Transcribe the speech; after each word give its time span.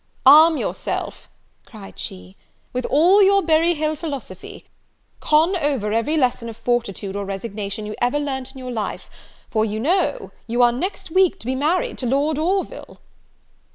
"Arm 0.25 0.57
yourself," 0.57 1.29
cried 1.63 1.99
she, 1.99 2.35
"with 2.73 2.87
all 2.87 3.21
your 3.21 3.43
Berry 3.43 3.75
Hill 3.75 3.95
philosophy; 3.95 4.65
con 5.19 5.55
over 5.57 5.93
every 5.93 6.17
lesson 6.17 6.49
of 6.49 6.57
fortitude 6.57 7.15
or 7.15 7.23
resignation 7.23 7.85
you 7.85 7.93
ever 8.01 8.19
learnt 8.19 8.51
in 8.53 8.57
your 8.57 8.71
life; 8.71 9.11
for 9.51 9.63
know, 9.63 10.31
you 10.47 10.63
are 10.63 10.71
next 10.71 11.11
week 11.11 11.37
to 11.39 11.45
be 11.45 11.53
married 11.53 11.99
to 11.99 12.07
Lord 12.07 12.39
Orville!" 12.39 12.99